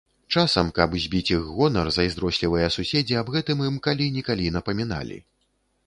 [0.35, 5.17] Часам, каб збіць іх гонар, зайздрослівыя суседзі аб гэтым ім калі-нікалі напаміналі.